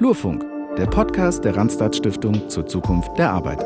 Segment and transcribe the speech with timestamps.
[0.00, 0.46] Flurfunk,
[0.78, 3.62] der Podcast der Randstad Stiftung zur Zukunft der Arbeit.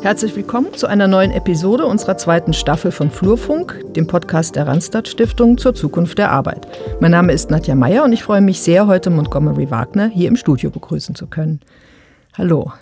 [0.00, 5.08] Herzlich willkommen zu einer neuen Episode unserer zweiten Staffel von Flurfunk, dem Podcast der Randstad
[5.08, 6.68] Stiftung zur Zukunft der Arbeit.
[7.00, 10.36] Mein Name ist Nadja Meyer und ich freue mich sehr, heute Montgomery Wagner hier im
[10.36, 11.58] Studio begrüßen zu können.
[12.38, 12.72] Hallo.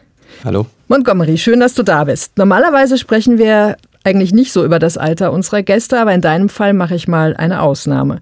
[0.44, 0.66] Hallo.
[0.88, 2.36] Montgomery, schön, dass du da bist.
[2.36, 6.74] Normalerweise sprechen wir eigentlich nicht so über das Alter unserer Gäste, aber in deinem Fall
[6.74, 8.20] mache ich mal eine Ausnahme.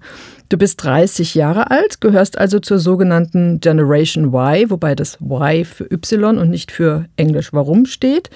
[0.49, 5.91] Du bist 30 Jahre alt, gehörst also zur sogenannten Generation Y, wobei das Y für
[5.91, 8.29] Y und nicht für Englisch warum steht.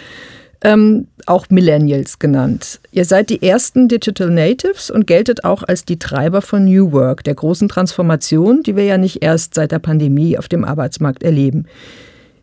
[0.62, 2.80] Ähm, auch Millennials genannt.
[2.92, 7.24] Ihr seid die ersten Digital Natives und geltet auch als die Treiber von New Work,
[7.24, 11.68] der großen Transformation, die wir ja nicht erst seit der Pandemie auf dem Arbeitsmarkt erleben.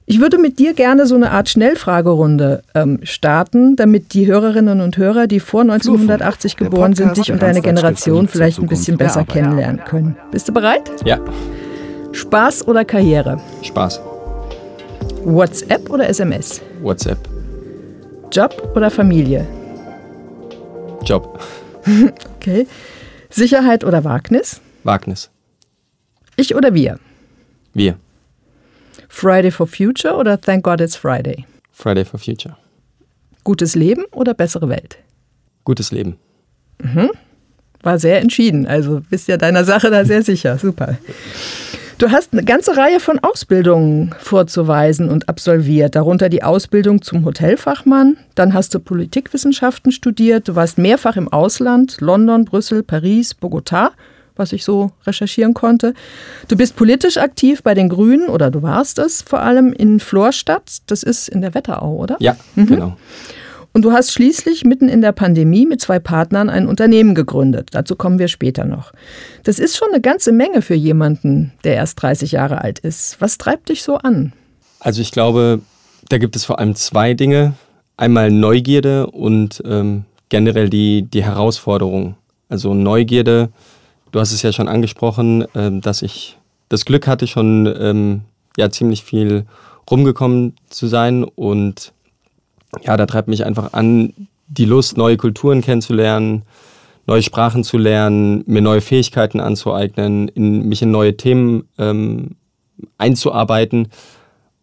[0.06, 4.98] Ich würde mit dir gerne so eine Art Schnellfragerunde ähm, starten, damit die Hörerinnen und
[4.98, 9.82] Hörer, die vor 1980 geboren sind, dich und deine Generation vielleicht ein bisschen besser kennenlernen
[9.84, 10.16] können.
[10.30, 10.90] Bist du bereit?
[11.06, 11.18] Ja.
[12.12, 13.40] Spaß oder Karriere?
[13.62, 14.02] Spaß.
[15.25, 16.60] WhatsApp oder SMS?
[16.82, 17.19] WhatsApp.
[18.30, 19.47] Job oder Familie?
[21.02, 21.41] Job.
[22.36, 22.66] okay.
[23.30, 24.60] Sicherheit oder Wagnis?
[24.82, 25.30] Wagnis.
[26.36, 26.98] Ich oder wir?
[27.72, 27.97] Wir.
[29.08, 31.47] Friday for Future oder Thank God It's Friday?
[31.70, 32.56] Friday for Future.
[33.42, 34.98] Gutes Leben oder bessere Welt?
[35.64, 36.16] Gutes Leben.
[36.83, 37.10] Mhm.
[37.82, 38.66] War sehr entschieden.
[38.66, 40.58] Also bist ja deiner Sache da sehr sicher.
[40.58, 40.97] Super.
[41.98, 48.16] Du hast eine ganze Reihe von Ausbildungen vorzuweisen und absolviert, darunter die Ausbildung zum Hotelfachmann.
[48.34, 50.48] Dann hast du Politikwissenschaften studiert.
[50.48, 53.91] Du warst mehrfach im Ausland, London, Brüssel, Paris, Bogotá
[54.36, 55.94] was ich so recherchieren konnte.
[56.48, 60.78] Du bist politisch aktiv bei den Grünen oder du warst es vor allem in Florstadt.
[60.86, 62.16] Das ist in der Wetterau, oder?
[62.20, 62.66] Ja, mhm.
[62.66, 62.96] genau.
[63.74, 67.70] Und du hast schließlich mitten in der Pandemie mit zwei Partnern ein Unternehmen gegründet.
[67.72, 68.92] Dazu kommen wir später noch.
[69.42, 73.20] Das ist schon eine ganze Menge für jemanden, der erst 30 Jahre alt ist.
[73.20, 74.32] Was treibt dich so an?
[74.78, 75.60] Also ich glaube,
[76.08, 77.54] da gibt es vor allem zwei Dinge.
[77.96, 82.14] Einmal Neugierde und ähm, generell die, die Herausforderung.
[82.48, 83.50] Also Neugierde,
[84.14, 86.38] Du hast es ja schon angesprochen, ähm, dass ich
[86.69, 88.20] das Glück hatte, schon ähm,
[88.56, 89.44] ja ziemlich viel
[89.91, 91.92] rumgekommen zu sein und
[92.84, 94.14] ja, da treibt mich einfach an,
[94.47, 96.42] die Lust, neue Kulturen kennenzulernen,
[97.08, 102.36] neue Sprachen zu lernen, mir neue Fähigkeiten anzueignen, in, mich in neue Themen ähm,
[102.98, 103.88] einzuarbeiten.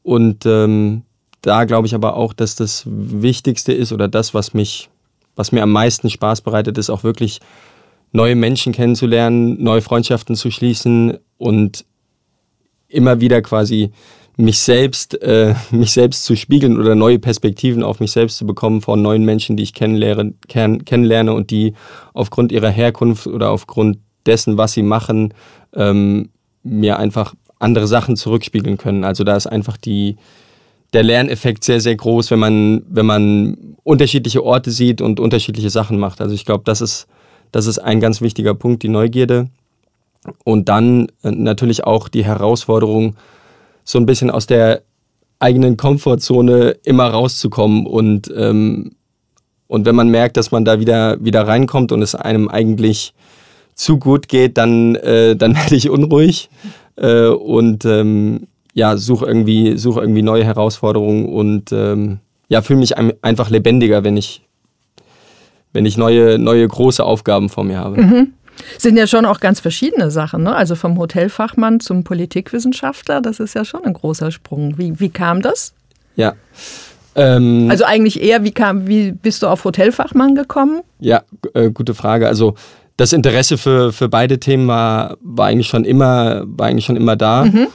[0.02, 1.02] Und ähm,
[1.42, 4.90] da glaube ich aber auch, dass das Wichtigste ist oder das, was mich,
[5.36, 7.42] was mir am meisten Spaß bereitet, ist auch wirklich
[8.12, 11.86] neue Menschen kennenzulernen, neue Freundschaften zu schließen und
[12.88, 13.92] immer wieder quasi
[14.38, 18.82] mich selbst, äh, mich selbst zu spiegeln oder neue Perspektiven auf mich selbst zu bekommen
[18.82, 21.74] von neuen Menschen, die ich kennenlerne, kenn, kennenlerne und die
[22.14, 25.34] aufgrund ihrer Herkunft oder aufgrund dessen, was sie machen,
[25.74, 26.30] ähm,
[26.64, 29.04] mir einfach andere Sachen zurückspiegeln können.
[29.04, 30.18] Also da ist einfach die,
[30.94, 36.00] der Lerneffekt sehr, sehr groß, wenn man, wenn man unterschiedliche Orte sieht und unterschiedliche Sachen
[36.00, 36.22] macht.
[36.22, 37.08] Also ich glaube, das ist
[37.52, 39.50] das ist ein ganz wichtiger Punkt, die Neugierde.
[40.44, 43.16] Und dann äh, natürlich auch die Herausforderung,
[43.84, 44.84] so ein bisschen aus der
[45.40, 47.86] eigenen Komfortzone immer rauszukommen.
[47.86, 48.92] Und, ähm,
[49.68, 53.14] und wenn man merkt, dass man da wieder, wieder reinkommt und es einem eigentlich
[53.74, 56.50] zu gut geht, dann, äh, dann werde ich unruhig
[56.98, 62.98] äh, und ähm, ja, suche irgendwie, such irgendwie neue Herausforderungen und ähm, ja, fühle mich
[62.98, 64.44] einfach lebendiger, wenn ich,
[65.74, 68.02] wenn ich neue, neue große Aufgaben vor mir habe.
[68.02, 68.34] Mhm.
[68.78, 70.56] Sind ja schon auch ganz verschiedene Sachen, ne?
[70.56, 74.78] Also vom Hotelfachmann zum Politikwissenschaftler, das ist ja schon ein großer Sprung.
[74.78, 75.74] Wie, wie kam das?
[76.16, 76.34] Ja.
[77.16, 80.82] Ähm, also eigentlich eher, wie, kam, wie bist du auf Hotelfachmann gekommen?
[81.00, 81.24] Ja,
[81.54, 82.28] äh, gute Frage.
[82.28, 82.56] Also
[82.98, 87.16] das Interesse für, für beide Themen war, war, eigentlich schon immer, war eigentlich schon immer
[87.16, 87.46] da.
[87.46, 87.68] Mhm.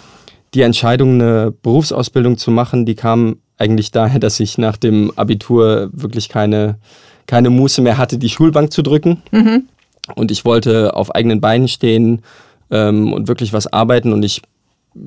[0.54, 5.90] Die Entscheidung, eine Berufsausbildung zu machen, die kam eigentlich daher, dass ich nach dem Abitur
[5.92, 6.78] wirklich keine
[7.26, 9.22] keine Muße mehr hatte, die Schulbank zu drücken.
[9.30, 9.64] Mhm.
[10.14, 12.22] Und ich wollte auf eigenen Beinen stehen
[12.70, 14.12] ähm, und wirklich was arbeiten.
[14.12, 14.42] Und ich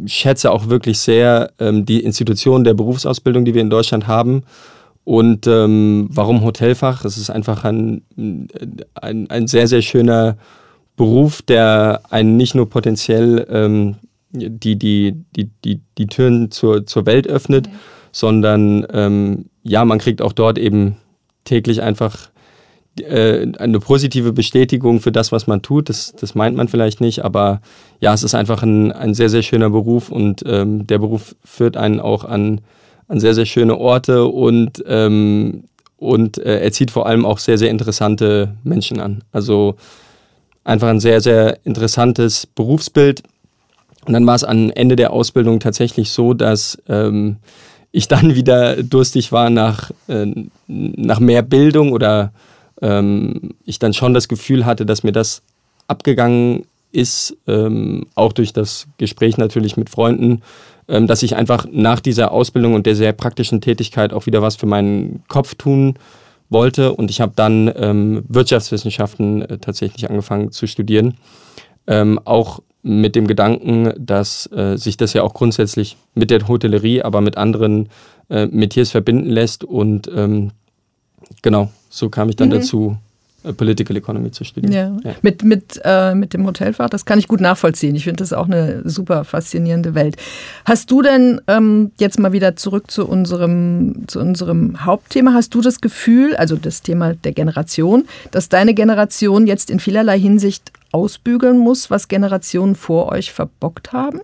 [0.06, 4.44] schätze auch wirklich sehr ähm, die Institution der Berufsausbildung, die wir in Deutschland haben.
[5.04, 7.06] Und ähm, warum Hotelfach?
[7.06, 8.04] Es ist einfach ein,
[8.94, 10.38] ein, ein, sehr, sehr schöner
[10.98, 13.96] Beruf, der einen nicht nur potenziell ähm,
[14.32, 17.76] die, die, die, die, die Türen zur, zur Welt öffnet, mhm.
[18.12, 20.98] sondern ähm, ja, man kriegt auch dort eben
[21.50, 22.30] täglich einfach
[23.00, 25.90] äh, eine positive Bestätigung für das, was man tut.
[25.90, 27.62] Das, das meint man vielleicht nicht, aber
[28.00, 31.78] ja, es ist einfach ein, ein sehr, sehr schöner Beruf und ähm, der Beruf führt
[31.78, 32.62] einen auch an,
[33.08, 35.64] an sehr, sehr schöne Orte und, ähm,
[35.98, 39.24] und äh, er zieht vor allem auch sehr, sehr interessante Menschen an.
[39.32, 39.76] Also
[40.64, 43.24] einfach ein sehr, sehr interessantes Berufsbild
[44.06, 47.38] Und dann war es am Ende der Ausbildung tatsächlich so, dass ähm,
[47.92, 50.28] ich dann wieder durstig war nach, äh,
[50.68, 52.32] nach mehr Bildung oder
[52.82, 55.42] ähm, ich dann schon das Gefühl hatte, dass mir das
[55.88, 60.42] abgegangen ist, ähm, auch durch das Gespräch natürlich mit Freunden,
[60.88, 64.56] ähm, dass ich einfach nach dieser Ausbildung und der sehr praktischen Tätigkeit auch wieder was
[64.56, 65.96] für meinen Kopf tun
[66.50, 66.94] wollte.
[66.94, 71.16] Und ich habe dann ähm, Wirtschaftswissenschaften äh, tatsächlich angefangen zu studieren.
[71.88, 77.02] Ähm, auch mit dem Gedanken, dass äh, sich das ja auch grundsätzlich mit der Hotellerie,
[77.02, 77.90] aber mit anderen
[78.30, 79.64] äh, Metiers verbinden lässt.
[79.64, 80.52] Und ähm,
[81.42, 82.54] genau, so kam ich dann mhm.
[82.54, 82.98] dazu,
[83.44, 85.00] äh, Political Economy zu studieren.
[85.04, 85.10] Ja.
[85.10, 85.16] Ja.
[85.22, 87.96] Mit, mit, äh, mit dem Hotelfahrt, das kann ich gut nachvollziehen.
[87.96, 90.18] Ich finde das auch eine super faszinierende Welt.
[90.66, 95.62] Hast du denn ähm, jetzt mal wieder zurück zu unserem, zu unserem Hauptthema, hast du
[95.62, 101.58] das Gefühl, also das Thema der Generation, dass deine Generation jetzt in vielerlei Hinsicht ausbügeln
[101.58, 104.22] muss, was Generationen vor euch verbockt haben?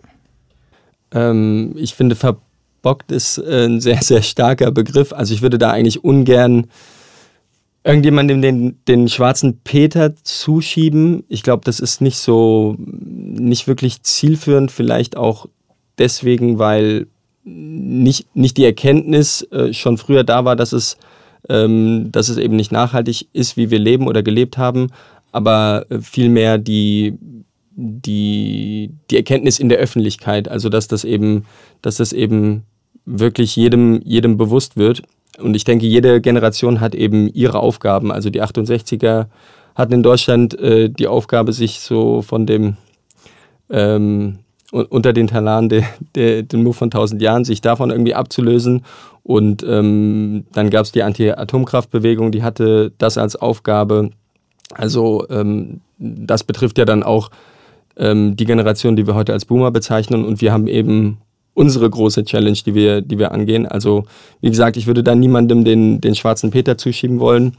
[1.12, 5.14] Ähm, ich finde, verbockt ist äh, ein sehr, sehr starker Begriff.
[5.14, 6.68] Also ich würde da eigentlich ungern
[7.86, 11.24] irgendjemandem den, den schwarzen Peter zuschieben.
[11.30, 15.46] Ich glaube, das ist nicht so, nicht wirklich zielführend, vielleicht auch
[16.00, 17.08] deswegen, weil
[17.44, 20.98] nicht, nicht die Erkenntnis äh, schon früher da war, dass es,
[21.48, 24.88] ähm, dass es eben nicht nachhaltig ist, wie wir leben oder gelebt haben,
[25.36, 27.18] aber äh, vielmehr die,
[27.76, 31.46] die, die Erkenntnis in der Öffentlichkeit, also dass das eben,
[31.82, 32.64] dass das eben
[33.06, 35.02] wirklich jedem, jedem bewusst wird.
[35.38, 38.14] Und ich denke, jede Generation hat eben ihre Aufgaben.
[38.14, 39.26] Also die 68er
[39.76, 42.78] hatten in Deutschland äh, die Aufgabe, sich so von dem
[43.70, 44.40] ähm,
[44.72, 45.84] unter den Talaren de,
[46.16, 48.86] de, den Move von 1000 Jahren, sich davon irgendwie abzulösen.
[49.24, 54.12] Und ähm, dann gab es die Anti-Atomkraftbewegung, die hatte das als Aufgabe.
[54.74, 57.30] Also ähm, das betrifft ja dann auch
[57.98, 60.26] ähm, die Generation, die wir heute als Boomer bezeichnen.
[60.26, 61.18] Und wir haben eben
[61.54, 63.66] unsere große Challenge, die wir, die wir angehen.
[63.66, 64.06] Also
[64.42, 67.56] wie gesagt, ich würde da niemandem den, den schwarzen Peter zuschieben wollen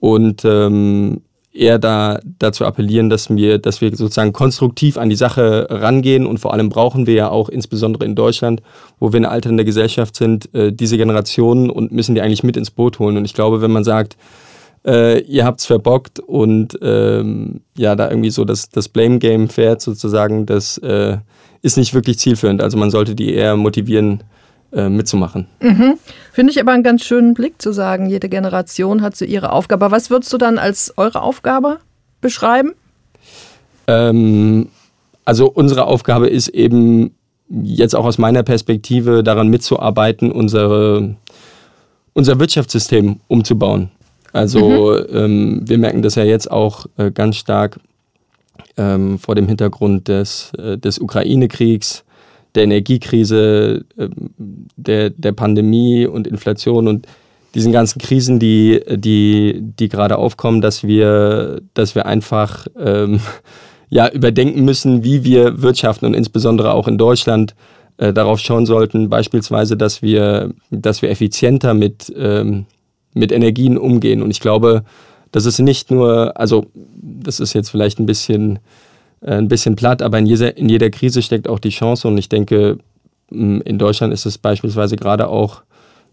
[0.00, 1.20] und ähm,
[1.52, 6.38] eher da, dazu appellieren, dass wir, dass wir sozusagen konstruktiv an die Sache rangehen und
[6.38, 8.62] vor allem brauchen wir ja auch insbesondere in Deutschland,
[9.00, 12.70] wo wir eine alternde Gesellschaft sind, äh, diese Generationen und müssen die eigentlich mit ins
[12.70, 13.16] Boot holen.
[13.16, 14.16] Und ich glaube, wenn man sagt,
[14.86, 20.46] äh, ihr habt's verbockt und ähm, ja, da irgendwie so das, das Blame-Game fährt sozusagen,
[20.46, 21.18] das äh,
[21.62, 22.62] ist nicht wirklich zielführend.
[22.62, 24.22] Also man sollte die eher motivieren,
[24.72, 25.46] äh, mitzumachen.
[25.60, 25.94] Mhm.
[26.32, 29.90] Finde ich aber einen ganz schönen Blick zu sagen, jede Generation hat so ihre Aufgabe.
[29.90, 31.78] Was würdest du dann als eure Aufgabe
[32.20, 32.72] beschreiben?
[33.86, 34.68] Ähm,
[35.24, 37.14] also unsere Aufgabe ist eben
[37.48, 41.16] jetzt auch aus meiner Perspektive daran mitzuarbeiten, unsere,
[42.12, 43.90] unser Wirtschaftssystem umzubauen.
[44.36, 45.16] Also mhm.
[45.16, 47.80] ähm, wir merken das ja jetzt auch äh, ganz stark
[48.76, 52.04] ähm, vor dem Hintergrund des, äh, des Ukraine-Kriegs,
[52.54, 54.08] der Energiekrise, äh,
[54.76, 57.06] der, der Pandemie und Inflation und
[57.54, 63.20] diesen ganzen Krisen, die, die, die gerade aufkommen, dass wir, dass wir einfach ähm,
[63.88, 67.54] ja, überdenken müssen, wie wir wirtschaften und insbesondere auch in Deutschland
[67.96, 72.66] äh, darauf schauen sollten, beispielsweise, dass wir, dass wir effizienter mit, ähm,
[73.16, 74.22] mit Energien umgehen.
[74.22, 74.84] Und ich glaube,
[75.32, 78.58] das ist nicht nur, also das ist jetzt vielleicht ein bisschen,
[79.22, 82.18] äh, ein bisschen platt, aber in jeder, in jeder Krise steckt auch die Chance und
[82.18, 82.78] ich denke,
[83.28, 85.62] in Deutschland ist es beispielsweise gerade auch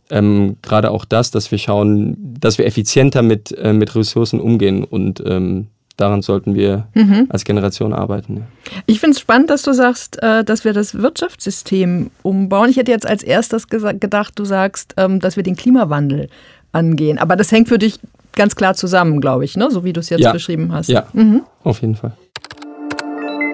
[0.10, 4.84] ähm, gerade auch das, dass wir schauen, dass wir effizienter mit, äh, mit Ressourcen umgehen
[4.84, 5.68] und ähm,
[5.98, 7.28] daran sollten wir mhm.
[7.30, 8.38] als Generation arbeiten.
[8.38, 8.44] Ja.
[8.86, 12.70] Ich finde es spannend, dass du sagst, äh, dass wir das Wirtschaftssystem umbauen.
[12.70, 16.30] Ich hätte jetzt als erstes gedacht, du sagst, ähm, dass wir den Klimawandel
[16.74, 17.18] angehen.
[17.18, 18.00] Aber das hängt für dich
[18.34, 19.72] ganz klar zusammen, glaube ich, ne?
[19.72, 20.34] so wie du es jetzt ja.
[20.34, 20.90] beschrieben hast.
[20.90, 21.44] Ja, mhm.
[21.64, 22.12] auf jeden Fall.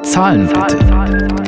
[0.04, 1.39] Zahlen bitte.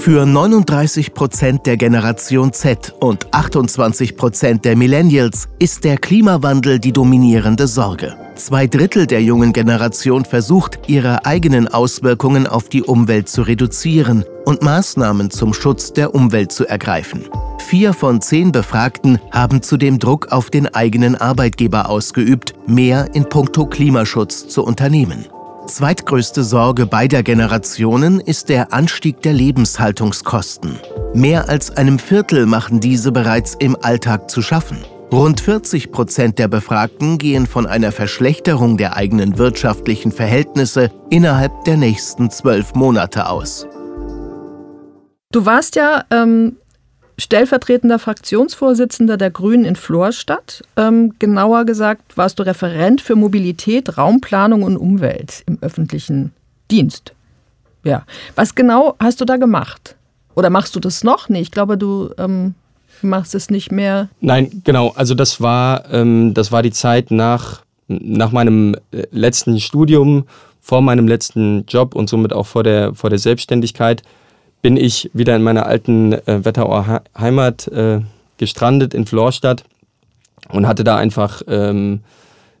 [0.00, 6.92] Für 39 Prozent der Generation Z und 28 Prozent der Millennials ist der Klimawandel die
[6.92, 8.16] dominierende Sorge.
[8.34, 14.62] Zwei Drittel der jungen Generation versucht, ihre eigenen Auswirkungen auf die Umwelt zu reduzieren und
[14.62, 17.28] Maßnahmen zum Schutz der Umwelt zu ergreifen.
[17.58, 23.66] Vier von zehn Befragten haben zudem Druck auf den eigenen Arbeitgeber ausgeübt, mehr in puncto
[23.66, 25.26] Klimaschutz zu unternehmen.
[25.70, 30.80] Zweitgrößte Sorge beider Generationen ist der Anstieg der Lebenshaltungskosten.
[31.14, 34.78] Mehr als einem Viertel machen diese bereits im Alltag zu schaffen.
[35.12, 41.76] Rund 40 Prozent der Befragten gehen von einer Verschlechterung der eigenen wirtschaftlichen Verhältnisse innerhalb der
[41.76, 43.68] nächsten zwölf Monate aus.
[45.30, 46.56] Du warst ja ähm,
[47.20, 50.62] stellvertretender Fraktionsvorsitzender der Grünen in Florstadt.
[50.76, 56.32] Ähm, genauer gesagt warst du Referent für Mobilität, Raumplanung und Umwelt im öffentlichen
[56.70, 57.12] Dienst.
[57.84, 58.04] Ja.
[58.34, 59.96] Was genau hast du da gemacht?
[60.34, 61.28] Oder machst du das noch?
[61.28, 62.54] Nee, ich glaube, du ähm,
[63.02, 64.08] machst es nicht mehr.
[64.20, 64.92] Nein, genau.
[64.96, 70.24] Also das war, ähm, das war die Zeit nach, nach meinem äh, letzten Studium,
[70.60, 74.02] vor meinem letzten Job und somit auch vor der, vor der Selbstständigkeit
[74.62, 78.00] bin ich wieder in meiner alten äh, Wetterauer Heimat äh,
[78.38, 79.64] gestrandet in Florstadt
[80.50, 82.00] und hatte da einfach ähm,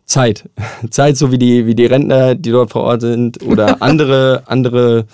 [0.04, 0.48] Zeit.
[0.90, 5.06] Zeit, so wie die, wie die Rentner, die dort vor Ort sind oder andere, andere,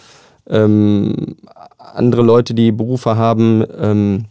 [0.49, 1.37] ähm,
[1.79, 4.25] andere Leute, die Berufe haben, ähm,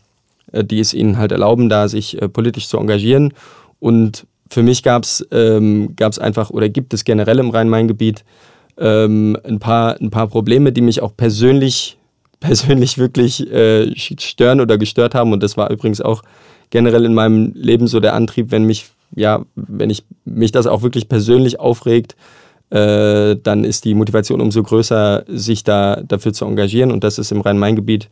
[0.52, 3.34] äh, die es ihnen halt erlauben, da sich äh, politisch zu engagieren.
[3.80, 8.24] Und für mich gab es ähm, einfach oder gibt es generell im Rhein-Main-Gebiet
[8.78, 11.98] ähm, ein, paar, ein paar Probleme, die mich auch persönlich
[12.46, 15.34] persönlich wirklich äh, stören oder gestört haben.
[15.34, 16.22] Und das war übrigens auch
[16.70, 18.86] generell in meinem Leben so der Antrieb, wenn mich,
[19.16, 22.16] ja, wenn ich mich das auch wirklich persönlich aufregt,
[22.70, 26.92] äh, dann ist die Motivation umso größer, sich da dafür zu engagieren.
[26.92, 28.10] Und das ist im Rhein-Main-Gebiet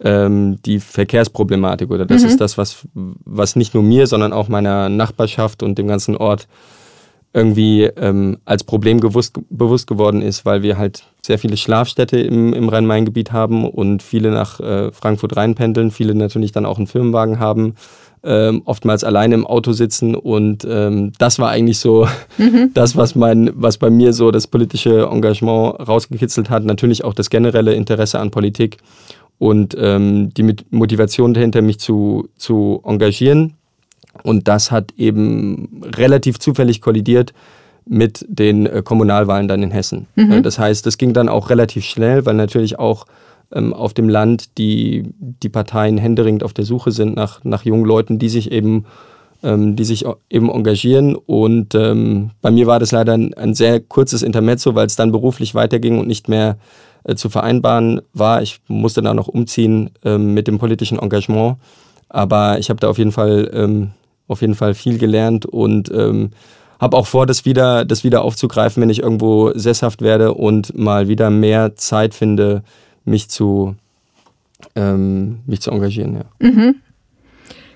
[0.00, 1.90] ähm, die Verkehrsproblematik.
[1.90, 2.28] Oder das mhm.
[2.28, 6.48] ist das, was, was nicht nur mir, sondern auch meiner Nachbarschaft und dem ganzen Ort
[7.32, 12.52] irgendwie ähm, als Problem gewusst, bewusst geworden ist, weil wir halt sehr viele Schlafstädte im,
[12.52, 17.38] im Rhein-Main-Gebiet haben und viele nach äh, Frankfurt reinpendeln, viele natürlich dann auch einen Firmenwagen
[17.38, 17.74] haben,
[18.24, 22.70] ähm, oftmals alleine im Auto sitzen und ähm, das war eigentlich so mhm.
[22.74, 27.30] das, was, mein, was bei mir so das politische Engagement rausgekitzelt hat, natürlich auch das
[27.30, 28.78] generelle Interesse an Politik
[29.38, 33.54] und ähm, die Motivation dahinter, mich zu, zu engagieren
[34.22, 37.32] und das hat eben relativ zufällig kollidiert
[37.86, 40.06] mit den äh, Kommunalwahlen dann in Hessen.
[40.14, 40.32] Mhm.
[40.32, 43.06] Äh, das heißt, das ging dann auch relativ schnell, weil natürlich auch
[43.52, 47.84] ähm, auf dem Land die, die Parteien händeringend auf der Suche sind nach, nach jungen
[47.84, 48.84] Leuten, die sich eben
[49.42, 51.14] ähm, die sich eben engagieren.
[51.14, 55.12] Und ähm, bei mir war das leider ein, ein sehr kurzes Intermezzo, weil es dann
[55.12, 56.58] beruflich weiterging und nicht mehr
[57.04, 58.42] äh, zu vereinbaren war.
[58.42, 61.56] Ich musste dann noch umziehen ähm, mit dem politischen Engagement.
[62.08, 63.92] Aber ich habe da auf jeden Fall ähm,
[64.30, 66.30] auf jeden Fall viel gelernt und ähm,
[66.80, 71.08] habe auch vor, das wieder, das wieder aufzugreifen, wenn ich irgendwo sesshaft werde und mal
[71.08, 72.62] wieder mehr Zeit finde,
[73.04, 73.76] mich zu,
[74.74, 76.14] ähm, mich zu engagieren.
[76.14, 76.48] Ja.
[76.48, 76.76] Mhm.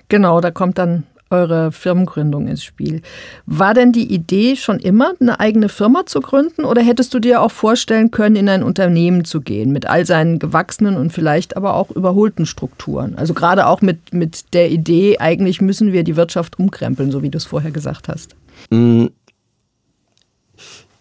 [0.07, 3.01] Genau, da kommt dann eure Firmengründung ins Spiel.
[3.45, 7.41] War denn die Idee schon immer, eine eigene Firma zu gründen oder hättest du dir
[7.41, 11.75] auch vorstellen können, in ein Unternehmen zu gehen mit all seinen gewachsenen und vielleicht aber
[11.75, 13.15] auch überholten Strukturen?
[13.15, 17.29] Also gerade auch mit, mit der Idee, eigentlich müssen wir die Wirtschaft umkrempeln, so wie
[17.29, 18.35] du es vorher gesagt hast.
[18.69, 19.07] Mm.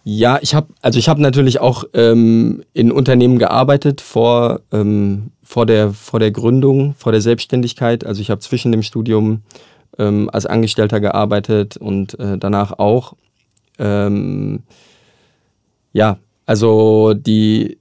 [0.06, 5.64] Ja, ich habe also ich habe natürlich auch ähm, in Unternehmen gearbeitet vor, ähm, vor,
[5.64, 8.04] der, vor der Gründung, vor der Selbstständigkeit.
[8.04, 9.40] Also ich habe zwischen dem Studium
[9.98, 13.14] ähm, als Angestellter gearbeitet und äh, danach auch.
[13.78, 14.62] Ähm,
[15.92, 17.78] ja, also die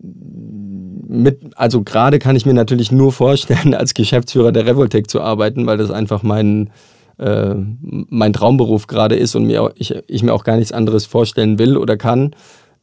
[0.00, 5.66] mit, also gerade kann ich mir natürlich nur vorstellen, als Geschäftsführer der Revoltec zu arbeiten,
[5.66, 6.70] weil das einfach mein,
[7.18, 11.58] äh, mein Traumberuf gerade ist und mir ich, ich mir auch gar nichts anderes vorstellen
[11.58, 12.34] will oder kann.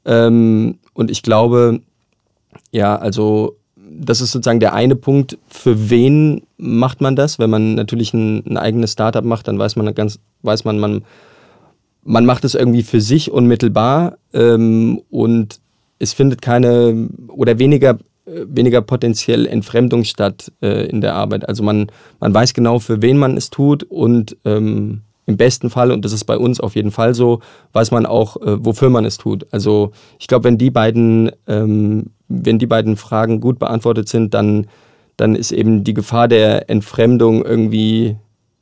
[0.05, 1.81] Ähm, und ich glaube,
[2.72, 3.57] ja, also
[3.89, 5.38] das ist sozusagen der eine Punkt.
[5.48, 7.39] Für wen macht man das?
[7.39, 11.04] Wenn man natürlich ein, ein eigenes Startup macht, dann weiß man ganz, weiß man, man,
[12.04, 15.60] man macht es irgendwie für sich unmittelbar ähm, und
[16.00, 21.48] es findet keine oder weniger weniger potenziell Entfremdung statt äh, in der Arbeit.
[21.48, 25.92] Also man, man weiß genau, für wen man es tut und ähm, im besten Fall,
[25.92, 27.42] und das ist bei uns auf jeden Fall so,
[27.74, 29.48] weiß man auch, äh, wofür man es tut.
[29.51, 34.67] Also ich glaube, wenn die beiden, ähm, wenn die beiden Fragen gut beantwortet sind, dann,
[35.17, 38.15] dann ist eben die Gefahr der Entfremdung irgendwie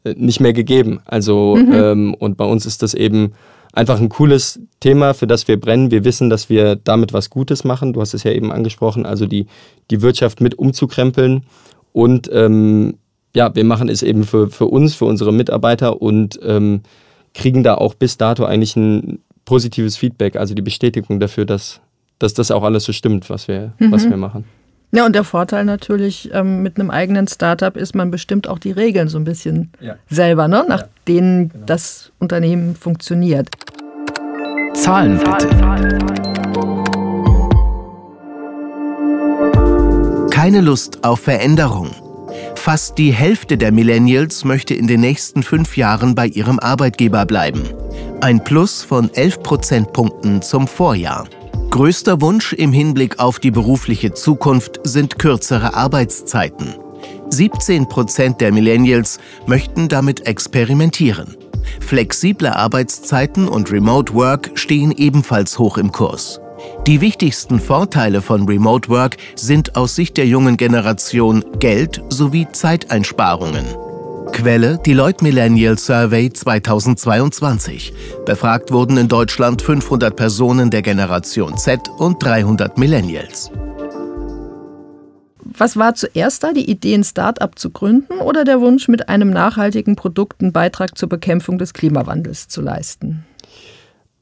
[0.04, 1.00] äh, nicht mehr gegeben.
[1.06, 1.74] Also mhm.
[1.74, 3.34] ähm, und bei uns ist das eben
[3.74, 5.92] einfach ein cooles Thema, für das wir brennen.
[5.92, 7.94] Wir wissen, dass wir damit was Gutes machen.
[7.94, 9.48] Du hast es ja eben angesprochen, also die,
[9.90, 11.44] die Wirtschaft mit umzukrempeln.
[11.92, 12.96] Und ähm,
[13.36, 16.82] ja, wir machen es eben für, für uns, für unsere Mitarbeiter und ähm,
[17.34, 21.82] kriegen da auch bis dato eigentlich ein positives Feedback, also die Bestätigung dafür, dass,
[22.20, 23.92] dass das auch alles so stimmt, was wir, mhm.
[23.92, 24.46] was wir machen.
[24.96, 28.72] Ja, und der Vorteil natürlich ähm, mit einem eigenen Startup ist, man bestimmt auch die
[28.72, 29.96] Regeln so ein bisschen ja.
[30.08, 30.66] selber, ne?
[30.68, 30.88] nach ja.
[31.08, 31.66] denen genau.
[31.66, 33.50] das Unternehmen funktioniert.
[34.76, 35.50] Zahlen bitte.
[40.30, 41.90] Keine Lust auf Veränderung.
[42.56, 47.64] Fast die Hälfte der Millennials möchte in den nächsten fünf Jahren bei ihrem Arbeitgeber bleiben.
[48.22, 51.28] Ein Plus von 11 Prozentpunkten zum Vorjahr.
[51.74, 56.76] Größter Wunsch im Hinblick auf die berufliche Zukunft sind kürzere Arbeitszeiten.
[57.32, 61.36] 17 Prozent der Millennials möchten damit experimentieren.
[61.80, 66.40] Flexible Arbeitszeiten und Remote Work stehen ebenfalls hoch im Kurs.
[66.86, 73.66] Die wichtigsten Vorteile von Remote Work sind aus Sicht der jungen Generation Geld sowie Zeiteinsparungen.
[74.34, 77.94] Quelle Deloitte Millennial Survey 2022.
[78.26, 83.52] Befragt wurden in Deutschland 500 Personen der Generation Z und 300 Millennials.
[85.40, 89.30] Was war zuerst da, die Idee, ein Start-up zu gründen oder der Wunsch, mit einem
[89.30, 93.24] nachhaltigen Produkt einen Beitrag zur Bekämpfung des Klimawandels zu leisten?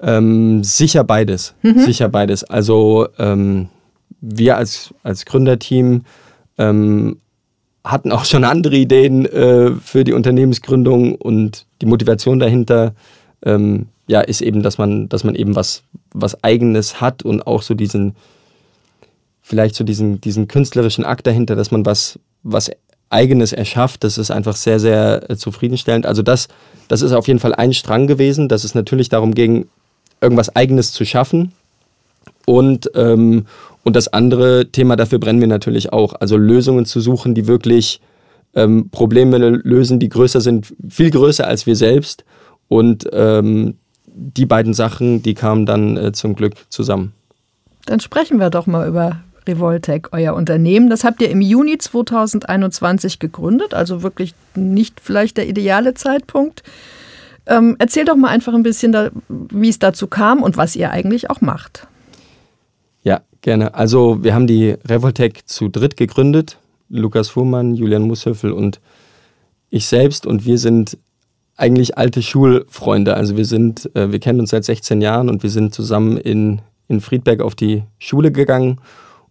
[0.01, 1.55] Ähm, sicher beides.
[1.61, 1.79] Mhm.
[1.79, 2.43] Sicher beides.
[2.43, 3.69] Also ähm,
[4.19, 6.03] wir als, als Gründerteam
[6.57, 7.17] ähm,
[7.83, 12.93] hatten auch schon andere Ideen äh, für die Unternehmensgründung und die Motivation dahinter
[13.43, 15.83] ähm, ja, ist eben, dass man, dass man eben was,
[16.13, 18.15] was Eigenes hat und auch so diesen,
[19.41, 22.71] vielleicht so diesen, diesen künstlerischen Akt dahinter, dass man was, was
[23.09, 26.05] Eigenes erschafft, das ist einfach sehr, sehr äh, zufriedenstellend.
[26.05, 26.47] Also das,
[26.87, 29.67] das ist auf jeden Fall ein Strang gewesen, dass es natürlich darum ging,
[30.21, 31.53] irgendwas Eigenes zu schaffen.
[32.45, 33.45] Und, ähm,
[33.83, 36.13] und das andere Thema, dafür brennen wir natürlich auch.
[36.19, 38.01] Also Lösungen zu suchen, die wirklich
[38.53, 42.23] ähm, Probleme lösen, die größer sind, viel größer als wir selbst.
[42.67, 47.13] Und ähm, die beiden Sachen, die kamen dann äh, zum Glück zusammen.
[47.85, 50.89] Dann sprechen wir doch mal über Revoltec, euer Unternehmen.
[50.89, 56.61] Das habt ihr im Juni 2021 gegründet, also wirklich nicht vielleicht der ideale Zeitpunkt.
[57.47, 60.91] Ähm, erzähl doch mal einfach ein bisschen, da, wie es dazu kam und was ihr
[60.91, 61.87] eigentlich auch macht.
[63.41, 63.73] Gerne.
[63.73, 66.57] Also wir haben die Revoltec zu dritt gegründet.
[66.89, 68.79] Lukas Fuhrmann, Julian Mushöffel und
[69.69, 70.27] ich selbst.
[70.27, 70.97] Und wir sind
[71.57, 73.15] eigentlich alte Schulfreunde.
[73.15, 76.61] Also wir sind, äh, wir kennen uns seit 16 Jahren und wir sind zusammen in,
[76.87, 78.79] in Friedberg auf die Schule gegangen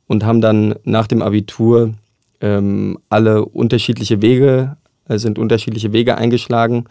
[0.07, 1.95] und haben dann nach dem Abitur
[2.41, 4.77] ähm, alle unterschiedliche Wege,
[5.09, 6.87] äh, sind unterschiedliche Wege eingeschlagen.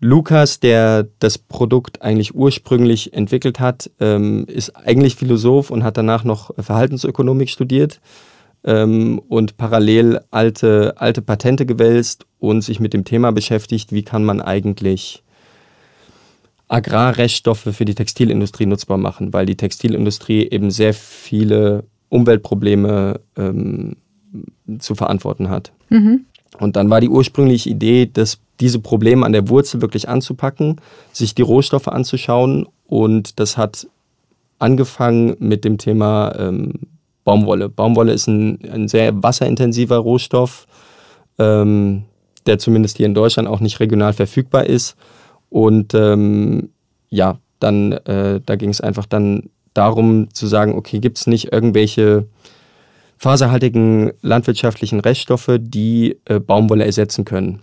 [0.00, 6.24] Lukas, der das Produkt eigentlich ursprünglich entwickelt hat, ähm, ist eigentlich Philosoph und hat danach
[6.24, 8.00] noch Verhaltensökonomik studiert
[8.64, 14.24] ähm, und parallel alte, alte Patente gewälzt und sich mit dem Thema beschäftigt, wie kann
[14.24, 15.22] man eigentlich
[16.68, 23.96] Agrarreststoffe für die Textilindustrie nutzbar machen, weil die Textilindustrie eben sehr viele Umweltprobleme ähm,
[24.78, 25.72] zu verantworten hat.
[25.90, 26.26] Mhm.
[26.58, 30.80] Und dann war die ursprüngliche Idee, das diese Probleme an der Wurzel wirklich anzupacken,
[31.12, 32.68] sich die Rohstoffe anzuschauen.
[32.86, 33.88] Und das hat
[34.58, 36.72] angefangen mit dem Thema ähm,
[37.24, 37.68] Baumwolle.
[37.68, 40.66] Baumwolle ist ein, ein sehr wasserintensiver Rohstoff,
[41.38, 42.04] ähm,
[42.46, 44.96] der zumindest hier in Deutschland auch nicht regional verfügbar ist.
[45.48, 46.70] Und ähm,
[47.08, 51.52] ja, dann, äh, da ging es einfach dann darum zu sagen, okay, gibt es nicht
[51.52, 52.26] irgendwelche
[53.16, 57.60] faserhaltigen landwirtschaftlichen Reststoffe, die äh, Baumwolle ersetzen können?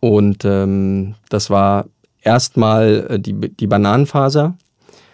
[0.00, 1.86] Und ähm, das war
[2.22, 4.56] erstmal äh, die, die Bananenfaser.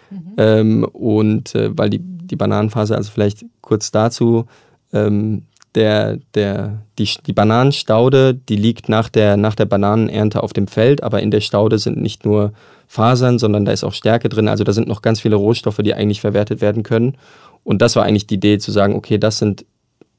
[0.09, 0.33] Mhm.
[0.37, 4.45] Ähm, und äh, weil die, die Bananenfaser, also vielleicht kurz dazu,
[4.93, 5.43] ähm,
[5.75, 11.03] der, der, die, die Bananenstaude, die liegt nach der, nach der Bananenernte auf dem Feld,
[11.03, 12.53] aber in der Staude sind nicht nur
[12.87, 14.47] Fasern, sondern da ist auch Stärke drin.
[14.47, 17.17] Also da sind noch ganz viele Rohstoffe, die eigentlich verwertet werden können.
[17.63, 19.63] Und das war eigentlich die Idee zu sagen, okay, das sind,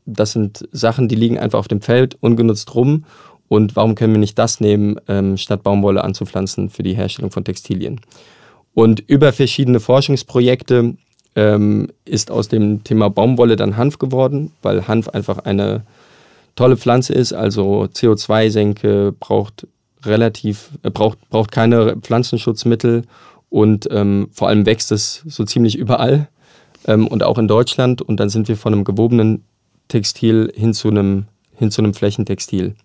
[0.07, 3.05] das sind Sachen, die liegen einfach auf dem Feld ungenutzt rum
[3.51, 7.45] und warum können wir nicht das nehmen, ähm, statt Baumwolle anzupflanzen für die Herstellung von
[7.45, 8.01] Textilien?
[8.75, 10.95] Und über verschiedene Forschungsprojekte
[11.35, 15.83] ähm, ist aus dem Thema Baumwolle dann Hanf geworden, weil Hanf einfach eine
[16.55, 19.67] tolle Pflanze ist, also CO2-Senke, braucht
[20.05, 23.03] relativ, äh, braucht, braucht keine Pflanzenschutzmittel
[23.49, 26.29] und ähm, vor allem wächst es so ziemlich überall
[26.87, 28.01] ähm, und auch in Deutschland.
[28.01, 29.43] Und dann sind wir von einem gewobenen
[29.89, 31.25] Textil hin zu einem,
[31.57, 32.77] hin zu einem Flächentextil.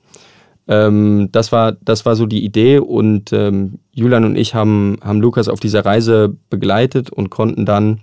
[0.67, 5.21] Ähm, das, war, das war so die Idee und ähm, Julian und ich haben, haben
[5.21, 8.01] Lukas auf dieser Reise begleitet und konnten dann,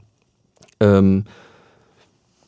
[0.78, 1.24] ähm,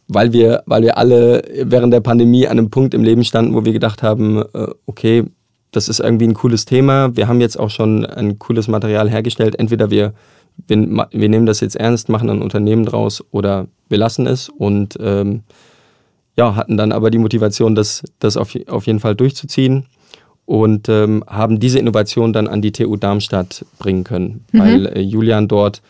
[0.06, 3.64] weil, wir, weil wir alle während der Pandemie an einem Punkt im Leben standen, wo
[3.64, 5.24] wir gedacht haben, äh, okay,
[5.72, 9.58] das ist irgendwie ein cooles Thema, wir haben jetzt auch schon ein cooles Material hergestellt,
[9.58, 10.14] entweder wir,
[10.68, 14.96] wir, wir nehmen das jetzt ernst, machen ein Unternehmen draus oder wir lassen es und
[15.00, 15.42] ähm,
[16.36, 19.86] ja, hatten dann aber die Motivation, das, das auf, auf jeden Fall durchzuziehen
[20.46, 24.58] und ähm, haben diese Innovation dann an die TU Darmstadt bringen können, mhm.
[24.58, 25.82] weil äh, Julian dort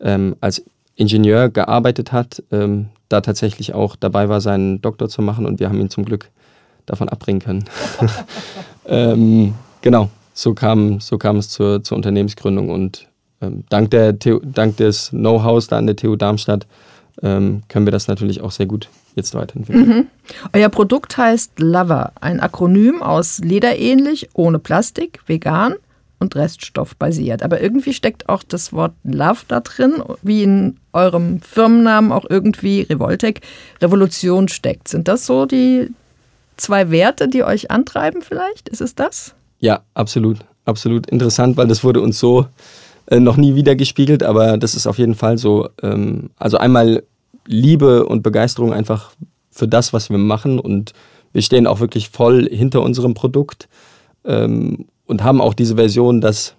[0.00, 0.62] ähm, als
[0.94, 5.68] Ingenieur gearbeitet hat, ähm, da tatsächlich auch dabei war, seinen Doktor zu machen und wir
[5.68, 6.30] haben ihn zum Glück
[6.86, 7.64] davon abbringen können.
[8.88, 13.06] Ähm, genau, so kam, so kam es zur, zur Unternehmensgründung und
[13.42, 16.66] ähm, dank, der dank des Know-hows da an der TU Darmstadt
[17.22, 19.88] ähm, können wir das natürlich auch sehr gut jetzt weiterentwickeln.
[19.88, 20.06] Mhm.
[20.52, 25.74] Euer Produkt heißt Lover, ein Akronym aus lederähnlich, ohne Plastik, vegan
[26.18, 27.42] und reststoffbasiert.
[27.42, 32.82] Aber irgendwie steckt auch das Wort Love da drin, wie in eurem Firmennamen auch irgendwie
[32.82, 33.40] Revoltec
[33.80, 34.88] Revolution steckt.
[34.88, 35.90] Sind das so die
[36.56, 38.68] zwei Werte, die euch antreiben vielleicht?
[38.68, 39.34] Ist es das?
[39.60, 40.38] Ja, absolut.
[40.64, 42.46] Absolut interessant, weil das wurde uns so
[43.06, 45.70] äh, noch nie wieder gespiegelt, aber das ist auf jeden Fall so.
[45.82, 47.04] Ähm, also einmal
[47.48, 49.12] Liebe und Begeisterung einfach
[49.50, 50.92] für das, was wir machen und
[51.32, 53.68] wir stehen auch wirklich voll hinter unserem Produkt
[54.24, 56.54] ähm, und haben auch diese Version, dass,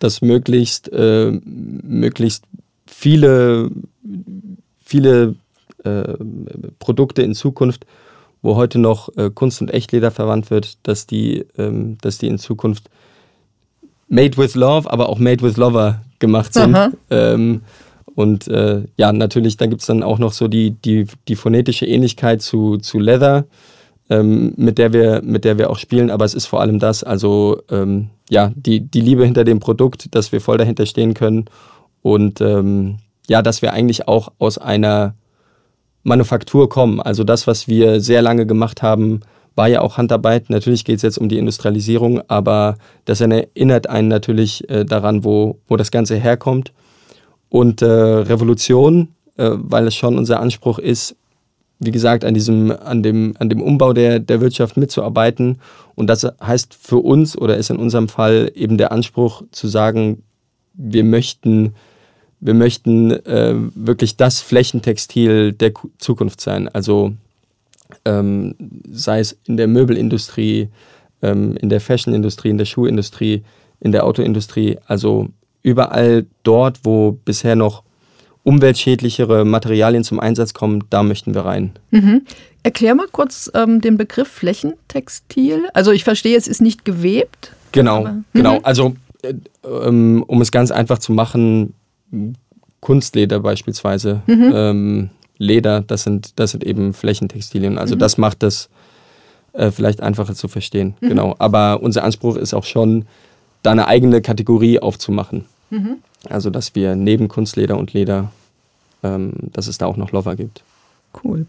[0.00, 2.44] dass möglichst, äh, möglichst
[2.86, 3.70] viele,
[4.80, 5.36] viele
[5.84, 6.14] äh,
[6.80, 7.86] Produkte in Zukunft,
[8.42, 12.38] wo heute noch äh, Kunst und Echtleder verwandt wird, dass die, ähm, dass die in
[12.38, 12.90] Zukunft
[14.08, 16.76] made with love, aber auch made with lover gemacht sind.
[17.10, 17.62] Ähm,
[18.18, 21.86] und äh, ja, natürlich, da gibt es dann auch noch so die, die, die phonetische
[21.86, 23.44] Ähnlichkeit zu, zu Leather
[24.10, 26.10] ähm, mit, der wir, mit der wir auch spielen.
[26.10, 30.16] Aber es ist vor allem das, also ähm, ja, die, die Liebe hinter dem Produkt,
[30.16, 31.44] dass wir voll dahinter stehen können
[32.02, 32.96] und ähm,
[33.28, 35.14] ja, dass wir eigentlich auch aus einer
[36.02, 37.00] Manufaktur kommen.
[37.00, 39.20] Also das, was wir sehr lange gemacht haben,
[39.54, 40.50] war ja auch Handarbeit.
[40.50, 45.60] Natürlich geht es jetzt um die Industrialisierung, aber das erinnert einen natürlich äh, daran, wo,
[45.68, 46.72] wo das Ganze herkommt.
[47.48, 51.16] Und äh, Revolution, äh, weil es schon unser Anspruch ist,
[51.80, 55.60] wie gesagt, an diesem, an dem, an dem Umbau der, der Wirtschaft mitzuarbeiten.
[55.94, 60.22] Und das heißt für uns oder ist in unserem Fall eben der Anspruch zu sagen,
[60.74, 61.74] wir möchten,
[62.40, 66.68] wir möchten äh, wirklich das Flächentextil der Zukunft sein.
[66.68, 67.14] Also
[68.04, 68.54] ähm,
[68.90, 70.68] sei es in der Möbelindustrie,
[71.22, 73.44] ähm, in der Fashionindustrie, in der Schuhindustrie,
[73.80, 75.28] in der Autoindustrie, also
[75.62, 77.82] überall dort, wo bisher noch
[78.44, 81.72] umweltschädlichere Materialien zum Einsatz kommen, da möchten wir rein.
[81.90, 82.22] Mhm.
[82.62, 85.68] Erklär mal kurz ähm, den Begriff Flächentextil.
[85.74, 87.52] Also ich verstehe, es ist nicht gewebt.
[87.72, 88.54] Genau, aber, genau.
[88.54, 88.64] Mhm.
[88.64, 91.74] Also äh, ähm, um es ganz einfach zu machen,
[92.80, 94.52] Kunstleder beispielsweise, mhm.
[94.54, 97.78] ähm, Leder, das sind, das sind eben Flächentextilien.
[97.78, 98.00] Also mhm.
[98.00, 98.70] das macht das
[99.52, 100.94] äh, vielleicht einfacher zu verstehen.
[101.00, 101.08] Mhm.
[101.08, 101.36] Genau.
[101.38, 103.04] Aber unser Anspruch ist auch schon,
[103.62, 105.44] da eine eigene Kategorie aufzumachen.
[105.70, 105.96] Mhm.
[106.28, 108.30] Also dass wir neben Kunstleder und Leder
[109.02, 110.62] ähm, dass es da auch noch Lover gibt.
[111.22, 111.46] Cool.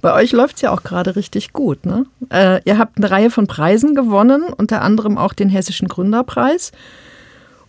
[0.00, 1.86] Bei euch läuft es ja auch gerade richtig gut.
[1.86, 2.06] Ne?
[2.30, 6.72] Äh, ihr habt eine Reihe von Preisen gewonnen, unter anderem auch den Hessischen Gründerpreis.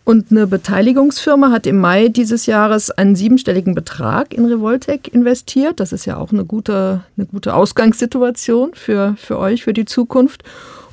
[0.05, 5.79] Und eine Beteiligungsfirma hat im Mai dieses Jahres einen siebenstelligen Betrag in Revoltec investiert.
[5.79, 10.43] Das ist ja auch eine gute, eine gute Ausgangssituation für, für euch, für die Zukunft.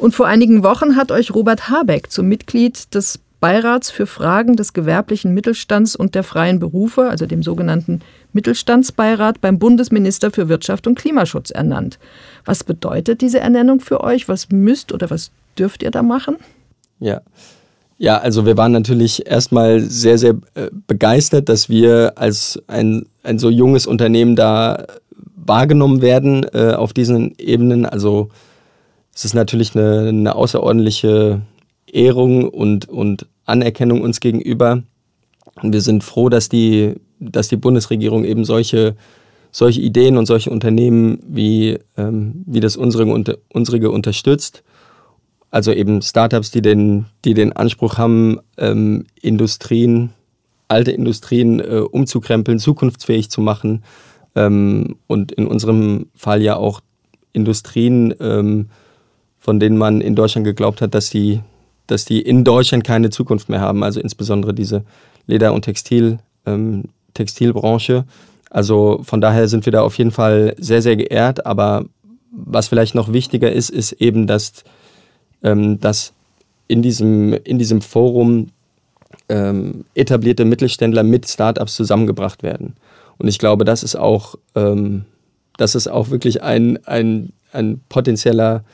[0.00, 4.72] Und vor einigen Wochen hat euch Robert Habeck zum Mitglied des Beirats für Fragen des
[4.72, 8.00] gewerblichen Mittelstands und der freien Berufe, also dem sogenannten
[8.32, 11.98] Mittelstandsbeirat beim Bundesminister für Wirtschaft und Klimaschutz ernannt.
[12.46, 14.26] Was bedeutet diese Ernennung für euch?
[14.26, 16.36] Was müsst oder was dürft ihr da machen?
[16.98, 17.20] Ja.
[17.98, 23.38] Ja, also wir waren natürlich erstmal sehr, sehr äh, begeistert, dass wir als ein, ein
[23.38, 24.86] so junges Unternehmen da
[25.36, 27.84] wahrgenommen werden äh, auf diesen Ebenen.
[27.84, 28.30] Also
[29.20, 31.42] es ist natürlich eine, eine außerordentliche
[31.86, 34.82] Ehrung und, und Anerkennung uns gegenüber.
[35.60, 38.96] Und wir sind froh, dass die, dass die Bundesregierung eben solche,
[39.50, 44.62] solche Ideen und solche Unternehmen wie, ähm, wie das unsere, unter, unsere unterstützt.
[45.50, 50.14] Also eben Startups, die den, die den Anspruch haben, ähm, Industrien,
[50.68, 53.84] alte Industrien äh, umzukrempeln, zukunftsfähig zu machen.
[54.34, 56.80] Ähm, und in unserem Fall ja auch
[57.34, 58.70] Industrien, ähm,
[59.40, 61.40] von denen man in Deutschland geglaubt hat, dass die
[61.90, 64.84] dass die in Deutschland keine Zukunft mehr haben, also insbesondere diese
[65.26, 68.04] Leder- und Textil, ähm, Textilbranche.
[68.48, 71.46] Also von daher sind wir da auf jeden Fall sehr, sehr geehrt.
[71.46, 71.84] Aber
[72.30, 74.64] was vielleicht noch wichtiger ist, ist eben, dass,
[75.42, 76.12] ähm, dass
[76.68, 78.48] in, diesem, in diesem Forum
[79.28, 82.74] ähm, etablierte Mittelständler mit Startups zusammengebracht werden.
[83.18, 85.04] Und ich glaube, das ist auch, ähm,
[85.56, 88.64] das ist auch wirklich ein, ein, ein potenzieller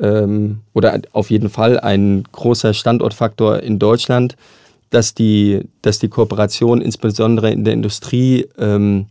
[0.00, 4.36] ähm, oder auf jeden Fall ein großer Standortfaktor in Deutschland,
[4.90, 9.06] dass die, dass die Kooperation insbesondere in der Industrie ähm,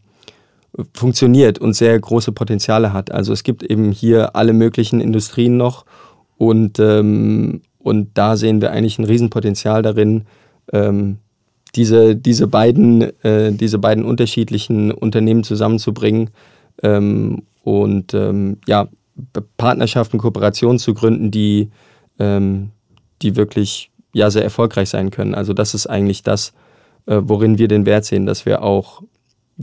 [0.94, 3.12] funktioniert und sehr große Potenziale hat.
[3.12, 5.86] Also es gibt eben hier alle möglichen Industrien noch
[6.38, 10.26] und, ähm, und da sehen wir eigentlich ein Riesenpotenzial darin,
[10.74, 11.18] ähm,
[11.76, 16.32] diese, diese, beiden, äh, diese beiden unterschiedlichen Unternehmen zusammenzubringen
[16.84, 18.88] ähm, und ähm, ja,
[19.58, 21.70] Partnerschaften, Kooperationen zu gründen, die,
[22.20, 22.72] ähm,
[23.22, 25.36] die wirklich ja, sehr erfolgreich sein können.
[25.36, 26.54] Also das ist eigentlich das,
[27.06, 29.04] äh, worin wir den Wert sehen, dass wir auch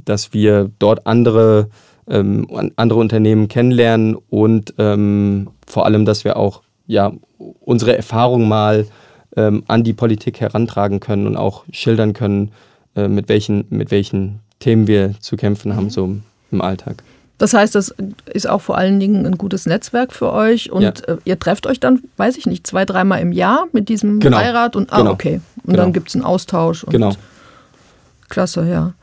[0.05, 1.69] dass wir dort andere,
[2.09, 8.87] ähm, andere Unternehmen kennenlernen und ähm, vor allem, dass wir auch ja, unsere Erfahrung mal
[9.37, 12.53] ähm, an die Politik herantragen können und auch schildern können,
[12.95, 16.17] äh, mit, welchen, mit welchen Themen wir zu kämpfen haben, so
[16.51, 17.03] im Alltag.
[17.39, 17.95] Das heißt, das
[18.33, 20.91] ist auch vor allen Dingen ein gutes Netzwerk für euch und ja.
[21.07, 24.39] Äh, ihr trefft euch dann, weiß ich nicht, zwei, dreimal im Jahr mit diesem genau.
[24.39, 25.13] Beirat und ah, genau.
[25.13, 25.41] okay.
[25.65, 25.83] Und genau.
[25.83, 26.85] dann gibt es einen Austausch.
[26.85, 27.13] Und genau.
[28.29, 28.95] Klasse, ja.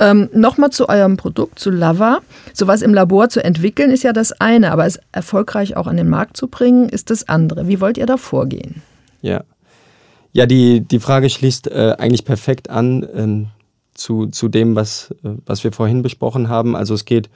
[0.00, 2.18] Ähm, Nochmal zu eurem Produkt, zu Lava.
[2.52, 6.08] Sowas im Labor zu entwickeln ist ja das eine, aber es erfolgreich auch an den
[6.08, 7.68] Markt zu bringen, ist das andere.
[7.68, 8.82] Wie wollt ihr da vorgehen?
[9.22, 9.44] Ja.
[10.32, 13.46] Ja, die, die Frage schließt äh, eigentlich perfekt an ähm,
[13.94, 16.76] zu, zu dem, was, äh, was wir vorhin besprochen haben.
[16.76, 17.28] Also es geht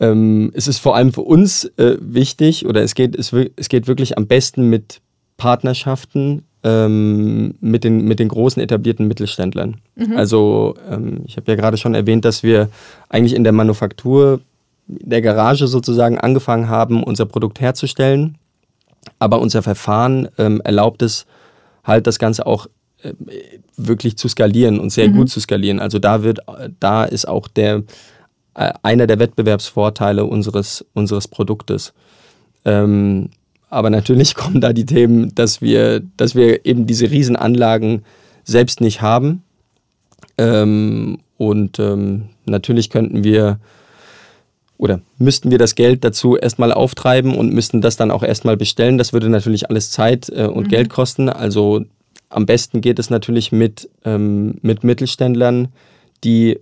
[0.00, 3.86] ähm, es ist vor allem für uns äh, wichtig oder es geht, es, es geht
[3.86, 5.00] wirklich am besten mit
[5.36, 9.76] Partnerschaften ähm, mit, den, mit den großen etablierten Mittelständlern.
[9.96, 10.16] Mhm.
[10.16, 12.70] Also ähm, ich habe ja gerade schon erwähnt, dass wir
[13.08, 14.40] eigentlich in der Manufaktur,
[14.86, 18.36] der Garage sozusagen angefangen haben, unser Produkt herzustellen.
[19.18, 21.26] Aber unser Verfahren ähm, erlaubt es
[21.84, 22.66] halt, das Ganze auch
[23.02, 23.12] äh,
[23.76, 25.16] wirklich zu skalieren und sehr mhm.
[25.16, 25.80] gut zu skalieren.
[25.80, 26.40] Also da wird,
[26.80, 27.82] da ist auch der
[28.54, 31.92] einer der Wettbewerbsvorteile unseres, unseres Produktes.
[32.64, 33.30] Ähm,
[33.68, 38.04] aber natürlich kommen da die Themen, dass wir, dass wir eben diese Riesenanlagen
[38.44, 39.42] selbst nicht haben.
[40.38, 43.58] Ähm, und ähm, natürlich könnten wir
[44.76, 48.98] oder müssten wir das Geld dazu erstmal auftreiben und müssten das dann auch erstmal bestellen.
[48.98, 50.70] Das würde natürlich alles Zeit äh, und mhm.
[50.70, 51.28] Geld kosten.
[51.28, 51.84] Also
[52.28, 55.68] am besten geht es natürlich mit, ähm, mit Mittelständlern,
[56.24, 56.58] die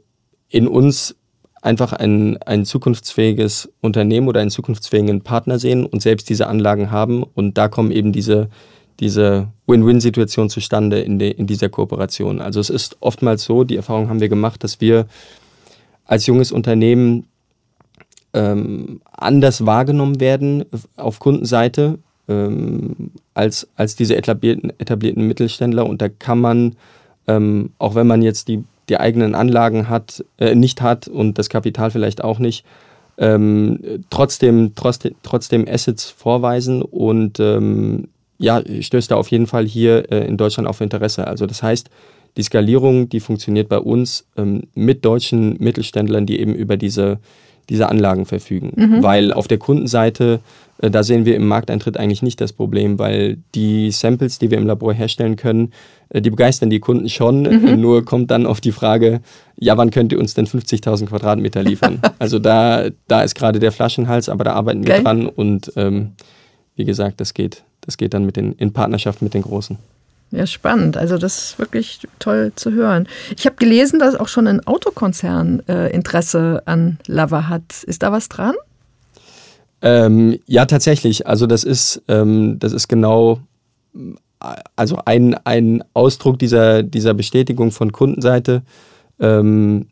[0.51, 1.17] in uns
[1.63, 7.23] einfach ein, ein zukunftsfähiges Unternehmen oder einen zukunftsfähigen Partner sehen und selbst diese Anlagen haben.
[7.23, 8.51] Und da kommen eben diese,
[9.01, 12.41] diese Win-Win-Situation zustande in, de, in dieser Kooperation.
[12.41, 15.07] Also es ist oftmals so, die Erfahrung haben wir gemacht, dass wir
[16.05, 17.27] als junges Unternehmen
[18.35, 20.65] ähm, anders wahrgenommen werden
[20.97, 21.99] auf Kundenseite
[22.29, 25.87] ähm, als, als diese etablierten, etablierten Mittelständler.
[25.87, 26.77] Und da kann man,
[27.29, 31.49] ähm, auch wenn man jetzt die die eigenen Anlagen hat, äh, nicht hat und das
[31.49, 32.65] Kapital vielleicht auch nicht,
[33.19, 40.11] ähm, trotzdem, trotzdem, trotzdem Assets vorweisen und ähm, ja, stößt da auf jeden Fall hier
[40.11, 41.27] äh, in Deutschland auf Interesse.
[41.27, 41.91] Also das heißt,
[42.37, 47.19] die Skalierung, die funktioniert bei uns ähm, mit deutschen Mittelständlern, die eben über diese,
[47.73, 48.73] diese Anlagen verfügen.
[48.77, 49.03] Mhm.
[49.03, 50.41] Weil auf der Kundenseite
[50.83, 54.59] äh, da sehen wir im Markteintritt eigentlich nicht das Problem, weil die Samples, die wir
[54.59, 55.73] im Labor herstellen können,
[56.11, 57.43] äh, die begeistern die Kunden schon.
[57.43, 57.81] Mhm.
[57.81, 59.23] Nur kommt dann auf die Frage,
[59.57, 62.01] ja, wann könnt ihr uns denn 50.000 Quadratmeter liefern?
[62.19, 65.05] also da, da ist gerade der Flaschenhals, aber da arbeiten wir okay.
[65.05, 66.13] dran und ähm,
[66.75, 69.79] wie gesagt, das geht, das geht dann mit den, in Partnerschaft mit den Großen.
[70.33, 70.97] Ja, spannend.
[70.97, 73.07] Also das ist wirklich toll zu hören.
[73.37, 77.85] Ich habe gelesen, dass auch schon ein Autokonzern äh, Interesse an Lava hat.
[77.85, 78.55] Ist da was dran?
[79.83, 81.27] Ähm, ja, tatsächlich.
[81.27, 83.41] Also das ist, ähm, das ist genau
[84.77, 88.63] also ein, ein Ausdruck dieser, dieser Bestätigung von Kundenseite,
[89.21, 89.87] ähm,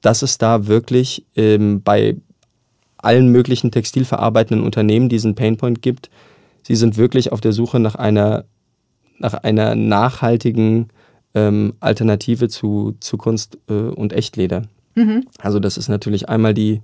[0.00, 2.16] dass es da wirklich ähm, bei
[2.98, 6.10] allen möglichen textilverarbeitenden Unternehmen diesen Painpoint gibt.
[6.62, 8.44] Sie sind wirklich auf der Suche nach einer,
[9.22, 10.88] nach einer nachhaltigen
[11.34, 14.62] ähm, Alternative zu, zu Kunst äh, und Echtleder.
[14.94, 15.26] Mhm.
[15.38, 16.82] Also das ist natürlich einmal die,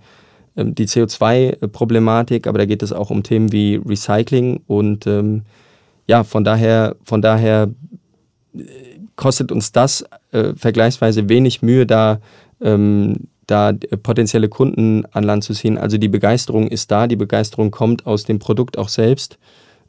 [0.57, 5.43] ähm, die CO2-Problematik, aber da geht es auch um Themen wie Recycling und ähm,
[6.07, 7.69] ja, von daher, von daher
[8.55, 8.63] äh,
[9.17, 12.21] kostet uns das äh, vergleichsweise wenig Mühe, da,
[12.63, 15.77] ähm, da äh, potenzielle Kunden an Land zu ziehen.
[15.77, 19.39] Also die Begeisterung ist da, die Begeisterung kommt aus dem Produkt auch selbst.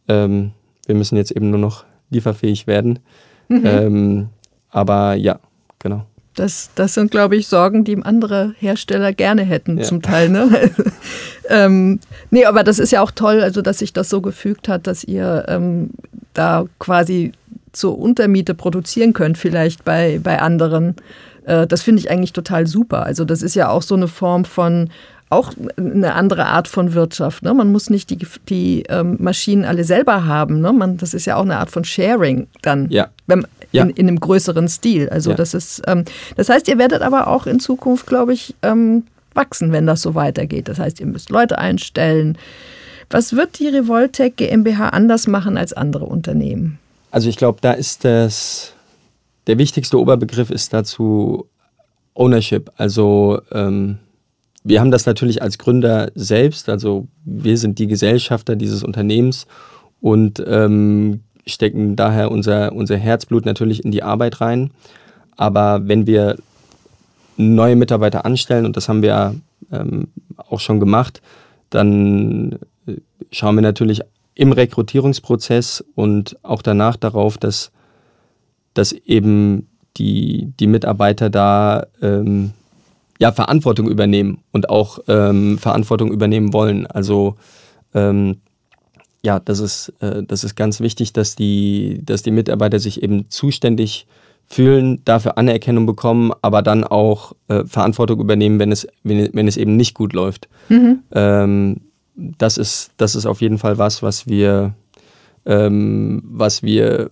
[0.09, 0.51] Ähm,
[0.87, 2.99] wir müssen jetzt eben nur noch lieferfähig werden.
[3.47, 3.65] Mhm.
[3.65, 4.29] Ähm,
[4.69, 5.39] aber ja,
[5.79, 6.05] genau.
[6.35, 9.83] Das, das sind, glaube ich, Sorgen, die andere Hersteller gerne hätten, ja.
[9.83, 10.29] zum Teil.
[10.29, 10.71] Ne?
[11.49, 14.87] ähm, nee, aber das ist ja auch toll, also dass sich das so gefügt hat,
[14.87, 15.89] dass ihr ähm,
[16.33, 17.33] da quasi
[17.73, 20.95] zur Untermiete produzieren könnt, vielleicht bei, bei anderen.
[21.45, 23.03] Äh, das finde ich eigentlich total super.
[23.03, 24.89] Also das ist ja auch so eine Form von
[25.29, 27.43] auch eine andere Art von Wirtschaft.
[27.43, 27.53] Ne?
[27.53, 28.17] Man muss nicht die,
[28.49, 30.59] die ähm, Maschinen alle selber haben.
[30.59, 30.73] Ne?
[30.73, 32.89] Man, das ist ja auch eine Art von Sharing dann.
[32.89, 33.09] Ja.
[33.27, 33.83] Wenn, ja.
[33.83, 35.07] in, in, einem größeren Stil.
[35.09, 35.35] Also ja.
[35.35, 39.03] das ist, ähm, das heißt, ihr werdet aber auch in Zukunft, glaube ich, ähm,
[39.35, 40.67] wachsen, wenn das so weitergeht.
[40.67, 42.37] Das heißt, ihr müsst Leute einstellen.
[43.11, 46.79] Was wird die Revoltec GmbH anders machen als andere Unternehmen?
[47.11, 48.73] Also ich glaube, da ist das,
[49.45, 51.47] der wichtigste Oberbegriff ist dazu
[52.15, 52.71] Ownership.
[52.77, 53.99] Also ähm,
[54.63, 59.47] wir haben das natürlich als Gründer selbst, also wir sind die Gesellschafter dieses Unternehmens
[60.01, 64.71] und ähm, stecken daher unser, unser Herzblut natürlich in die Arbeit rein.
[65.35, 66.37] Aber wenn wir
[67.37, 69.35] neue Mitarbeiter anstellen, und das haben wir
[69.71, 71.21] ähm, auch schon gemacht,
[71.69, 72.95] dann äh,
[73.31, 74.01] schauen wir natürlich
[74.35, 77.71] im Rekrutierungsprozess und auch danach darauf, dass,
[78.73, 82.51] dass eben die, die Mitarbeiter da ähm,
[83.19, 86.87] ja, Verantwortung übernehmen und auch ähm, Verantwortung übernehmen wollen.
[86.87, 87.35] Also
[87.93, 88.37] ähm,
[89.21, 93.29] ja, das ist, äh, das ist ganz wichtig, dass die, dass die Mitarbeiter sich eben
[93.29, 94.07] zuständig
[94.47, 99.57] fühlen, dafür Anerkennung bekommen, aber dann auch äh, Verantwortung übernehmen, wenn es, wenn, wenn es
[99.57, 100.47] eben nicht gut läuft.
[100.69, 101.03] Mhm.
[101.11, 101.81] Ähm,
[102.15, 104.73] das, ist, das ist auf jeden Fall was, was wir,
[105.45, 107.11] ähm, was wir,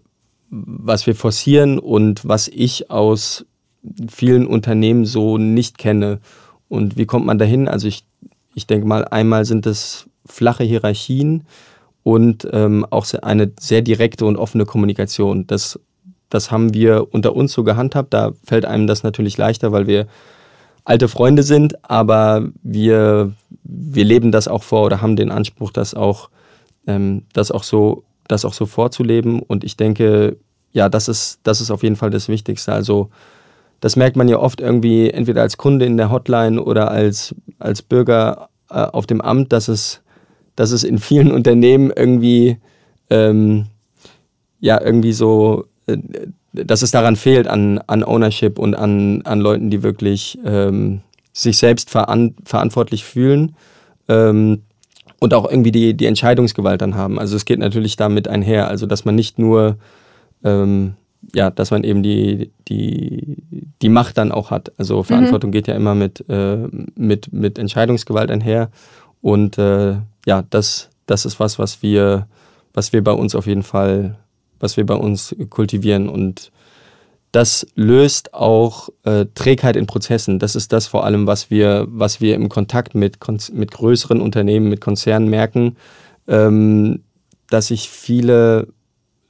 [0.50, 3.46] was wir forcieren und was ich aus
[4.10, 6.20] vielen Unternehmen so nicht kenne.
[6.70, 7.68] Und wie kommt man dahin?
[7.68, 8.04] Also ich,
[8.56, 11.46] ich denke mal, einmal sind es flache Hierarchien
[12.04, 15.48] und ähm, auch eine sehr direkte und offene Kommunikation.
[15.48, 15.80] Das,
[16.30, 18.14] das haben wir unter uns so gehandhabt.
[18.14, 20.08] Da fällt einem das natürlich leichter, weil wir
[20.86, 25.94] alte Freunde sind, aber wir, wir leben das auch vor oder haben den Anspruch, das
[25.94, 26.30] auch,
[26.88, 29.42] ähm, das auch so, das auch so vorzuleben.
[29.42, 30.38] Und ich denke,
[30.72, 32.72] ja, das ist, das ist auf jeden Fall das Wichtigste.
[32.72, 33.10] Also
[33.80, 37.82] das merkt man ja oft irgendwie entweder als Kunde in der Hotline oder als, als
[37.82, 40.02] Bürger äh, auf dem Amt, dass es
[40.58, 42.58] dass es in vielen Unternehmen irgendwie,
[43.10, 43.68] ähm,
[44.60, 45.98] ja, irgendwie so, äh,
[46.52, 51.58] dass es daran fehlt an, an Ownership und an, an Leuten, die wirklich ähm, sich
[51.58, 53.56] selbst veran verantwortlich fühlen
[54.10, 54.64] ähm,
[55.20, 57.20] und auch irgendwie die, die Entscheidungsgewalt dann haben.
[57.20, 59.78] Also es geht natürlich damit einher, also dass man nicht nur,
[60.44, 60.96] ähm,
[61.34, 63.38] ja, dass man eben die, die,
[63.82, 64.72] die Macht dann auch hat.
[64.78, 65.54] Also Verantwortung mhm.
[65.54, 68.70] geht ja immer mit, äh, mit, mit Entscheidungsgewalt einher
[69.22, 72.28] und äh, ja, das, das ist was, was wir,
[72.74, 74.18] was wir bei uns auf jeden Fall,
[74.60, 76.10] was wir bei uns kultivieren.
[76.10, 76.52] Und
[77.32, 80.40] das löst auch äh, Trägheit in Prozessen.
[80.40, 83.18] Das ist das vor allem, was wir, was wir im Kontakt mit,
[83.54, 85.78] mit größeren Unternehmen, mit Konzernen merken,
[86.28, 87.04] ähm,
[87.50, 88.68] dass sich viele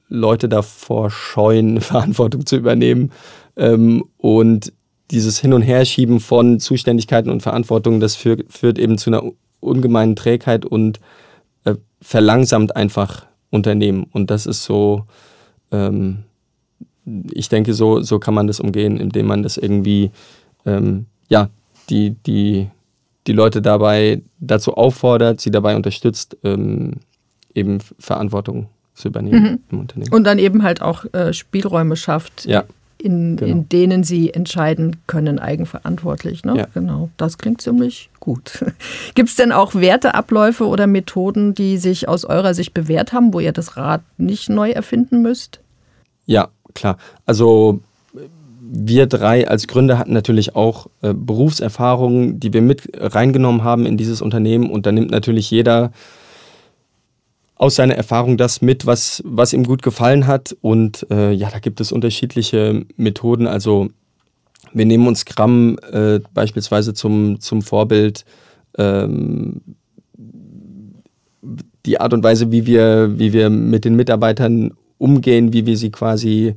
[0.09, 3.11] Leute davor scheuen, Verantwortung zu übernehmen.
[3.55, 4.73] Ähm, und
[5.11, 9.23] dieses Hin- und Herschieben von Zuständigkeiten und Verantwortung, das führt, führt eben zu einer
[9.59, 10.99] ungemeinen Trägheit und
[11.63, 14.07] äh, verlangsamt einfach Unternehmen.
[14.11, 15.05] Und das ist so,
[15.71, 16.23] ähm,
[17.31, 20.11] ich denke, so, so kann man das umgehen, indem man das irgendwie,
[20.65, 21.49] ähm, ja,
[21.89, 22.67] die, die,
[23.27, 26.95] die Leute dabei dazu auffordert, sie dabei unterstützt, ähm,
[27.53, 28.67] eben Verantwortung
[28.97, 29.59] zu übernehmen mhm.
[29.71, 30.13] im Unternehmen.
[30.13, 32.65] Und dann eben halt auch äh, Spielräume schafft, ja
[32.97, 33.51] in, genau.
[33.51, 36.43] in denen sie entscheiden können, eigenverantwortlich.
[36.43, 36.57] Ne?
[36.57, 36.67] Ja.
[36.73, 38.65] Genau, das klingt ziemlich gut.
[39.15, 43.39] Gibt es denn auch Werteabläufe oder Methoden, die sich aus eurer Sicht bewährt haben, wo
[43.39, 45.59] ihr das Rad nicht neu erfinden müsst?
[46.25, 46.97] Ja, klar.
[47.25, 47.81] Also
[48.59, 53.95] wir drei als Gründer hatten natürlich auch äh, Berufserfahrungen, die wir mit reingenommen haben in
[53.95, 55.91] dieses Unternehmen und da nimmt natürlich jeder
[57.57, 60.55] aus seiner Erfahrung das mit, was, was ihm gut gefallen hat.
[60.61, 63.47] Und äh, ja, da gibt es unterschiedliche Methoden.
[63.47, 63.89] Also
[64.73, 68.25] wir nehmen uns Scrum äh, beispielsweise zum, zum Vorbild.
[68.77, 69.61] Ähm,
[71.85, 75.89] die Art und Weise, wie wir, wie wir mit den Mitarbeitern umgehen, wie wir sie
[75.89, 76.55] quasi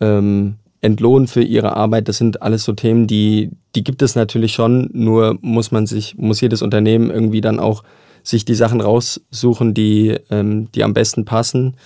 [0.00, 4.52] ähm, entlohnen für ihre Arbeit, das sind alles so Themen, die, die gibt es natürlich
[4.52, 7.82] schon, nur muss man sich, muss jedes Unternehmen irgendwie dann auch
[8.22, 11.76] sich die Sachen raussuchen, die, ähm, die am besten passen.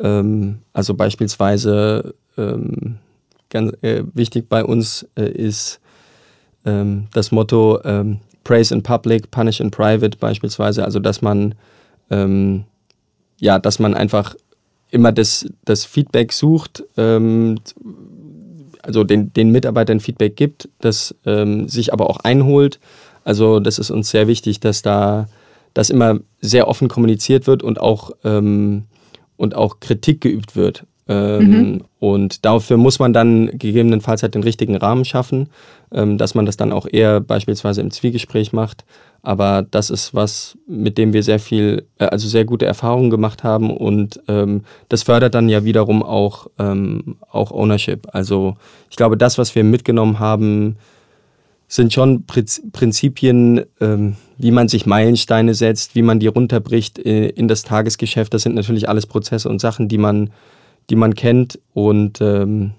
[0.00, 2.96] Ähm, also beispielsweise ähm,
[3.50, 5.80] ganz äh, wichtig bei uns äh, ist
[6.64, 10.84] ähm, das Motto ähm, Praise in Public, Punish in Private beispielsweise.
[10.84, 11.54] Also dass man
[12.10, 12.64] ähm,
[13.40, 14.34] ja, dass man einfach
[14.90, 17.60] immer das, das Feedback sucht, also
[19.04, 21.14] den, den Mitarbeitern Feedback gibt, das
[21.66, 22.80] sich aber auch einholt.
[23.22, 25.28] Also das ist uns sehr wichtig, dass da
[25.78, 28.86] dass immer sehr offen kommuniziert wird und auch, ähm,
[29.36, 30.84] und auch Kritik geübt wird.
[31.06, 31.84] Ähm, mhm.
[32.00, 35.50] Und dafür muss man dann gegebenenfalls halt den richtigen Rahmen schaffen,
[35.92, 38.84] ähm, dass man das dann auch eher beispielsweise im Zwiegespräch macht.
[39.22, 43.44] Aber das ist was, mit dem wir sehr viel, äh, also sehr gute Erfahrungen gemacht
[43.44, 48.08] haben und ähm, das fördert dann ja wiederum auch, ähm, auch Ownership.
[48.10, 48.56] Also
[48.90, 50.74] ich glaube, das, was wir mitgenommen haben,
[51.68, 57.48] sind schon Prinzipien, ähm, wie man sich Meilensteine setzt, wie man die runterbricht äh, in
[57.48, 58.32] das Tagesgeschäft.
[58.32, 60.30] Das sind natürlich alles Prozesse und Sachen, die man,
[60.88, 61.58] die man kennt.
[61.74, 62.72] Und ähm,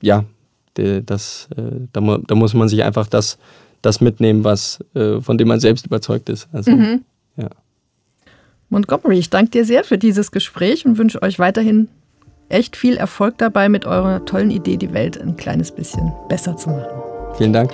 [0.00, 0.24] ja,
[0.74, 3.36] das, äh, da, da, muss man sich einfach das,
[3.82, 6.48] das mitnehmen, was, äh, von dem man selbst überzeugt ist.
[6.52, 7.04] Also, mhm.
[7.36, 7.48] ja.
[8.70, 11.88] Montgomery, ich danke dir sehr für dieses Gespräch und wünsche euch weiterhin
[12.48, 16.70] echt viel Erfolg dabei, mit eurer tollen Idee die Welt ein kleines bisschen besser zu
[16.70, 17.02] machen.
[17.36, 17.72] Vielen Dank.